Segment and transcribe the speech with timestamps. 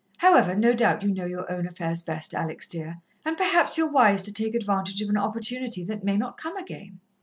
[0.17, 4.23] However, no doubt you know your own affairs best, Alex, dear, and perhaps you're wise
[4.23, 6.99] to take advantage of an opportunity that may not come again!